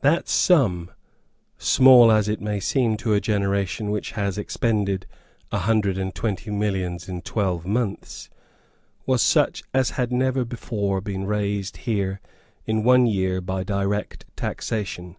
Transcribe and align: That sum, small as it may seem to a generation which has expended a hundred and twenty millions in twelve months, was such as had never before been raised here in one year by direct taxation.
That 0.00 0.30
sum, 0.30 0.92
small 1.58 2.10
as 2.10 2.26
it 2.26 2.40
may 2.40 2.58
seem 2.58 2.96
to 2.96 3.12
a 3.12 3.20
generation 3.20 3.90
which 3.90 4.12
has 4.12 4.38
expended 4.38 5.04
a 5.52 5.58
hundred 5.58 5.98
and 5.98 6.14
twenty 6.14 6.50
millions 6.50 7.06
in 7.06 7.20
twelve 7.20 7.66
months, 7.66 8.30
was 9.04 9.20
such 9.20 9.62
as 9.74 9.90
had 9.90 10.10
never 10.10 10.42
before 10.46 11.02
been 11.02 11.26
raised 11.26 11.76
here 11.76 12.22
in 12.64 12.82
one 12.82 13.04
year 13.04 13.42
by 13.42 13.62
direct 13.62 14.24
taxation. 14.36 15.16